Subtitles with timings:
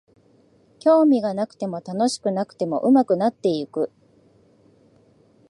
[0.79, 3.91] 興味がなくても楽しくなくても上手くなっていく